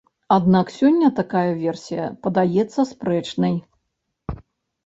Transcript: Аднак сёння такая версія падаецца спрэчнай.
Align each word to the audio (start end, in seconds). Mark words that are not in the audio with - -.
Аднак 0.35 0.71
сёння 0.77 1.09
такая 1.19 1.43
версія 1.65 2.07
падаецца 2.23 2.89
спрэчнай. 2.93 3.55